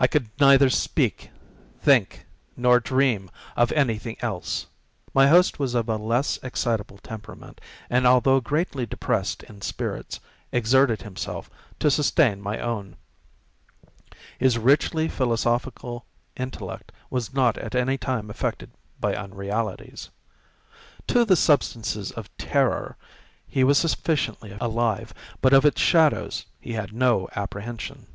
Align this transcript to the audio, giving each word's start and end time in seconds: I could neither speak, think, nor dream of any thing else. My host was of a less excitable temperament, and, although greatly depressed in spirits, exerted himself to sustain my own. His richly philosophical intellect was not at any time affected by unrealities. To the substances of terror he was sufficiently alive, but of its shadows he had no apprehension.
I 0.00 0.08
could 0.08 0.30
neither 0.40 0.68
speak, 0.68 1.30
think, 1.80 2.26
nor 2.56 2.80
dream 2.80 3.30
of 3.56 3.70
any 3.70 3.96
thing 3.96 4.16
else. 4.20 4.66
My 5.14 5.28
host 5.28 5.60
was 5.60 5.76
of 5.76 5.88
a 5.88 5.94
less 5.94 6.40
excitable 6.42 6.98
temperament, 6.98 7.60
and, 7.88 8.04
although 8.04 8.40
greatly 8.40 8.84
depressed 8.84 9.44
in 9.44 9.60
spirits, 9.62 10.18
exerted 10.50 11.02
himself 11.02 11.48
to 11.78 11.88
sustain 11.88 12.40
my 12.42 12.58
own. 12.58 12.96
His 14.40 14.58
richly 14.58 15.06
philosophical 15.06 16.04
intellect 16.36 16.90
was 17.08 17.32
not 17.32 17.56
at 17.58 17.76
any 17.76 17.96
time 17.96 18.30
affected 18.30 18.72
by 18.98 19.14
unrealities. 19.14 20.10
To 21.06 21.24
the 21.24 21.36
substances 21.36 22.10
of 22.10 22.28
terror 22.38 22.96
he 23.46 23.62
was 23.62 23.78
sufficiently 23.78 24.58
alive, 24.60 25.14
but 25.40 25.52
of 25.52 25.64
its 25.64 25.80
shadows 25.80 26.44
he 26.60 26.72
had 26.72 26.92
no 26.92 27.28
apprehension. 27.36 28.08